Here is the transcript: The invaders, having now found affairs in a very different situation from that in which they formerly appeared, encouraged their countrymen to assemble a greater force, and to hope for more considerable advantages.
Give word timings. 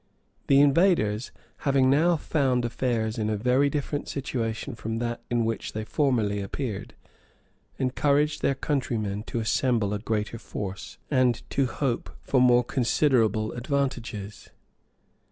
The 0.47 0.59
invaders, 0.61 1.31
having 1.57 1.87
now 1.87 2.17
found 2.17 2.65
affairs 2.65 3.19
in 3.19 3.29
a 3.29 3.37
very 3.37 3.69
different 3.69 4.09
situation 4.09 4.73
from 4.73 4.97
that 4.97 5.21
in 5.29 5.45
which 5.45 5.73
they 5.73 5.85
formerly 5.85 6.39
appeared, 6.41 6.95
encouraged 7.77 8.41
their 8.41 8.55
countrymen 8.55 9.21
to 9.25 9.39
assemble 9.39 9.93
a 9.93 9.99
greater 9.99 10.39
force, 10.39 10.97
and 11.11 11.47
to 11.51 11.67
hope 11.67 12.15
for 12.23 12.41
more 12.41 12.63
considerable 12.63 13.51
advantages. 13.51 14.49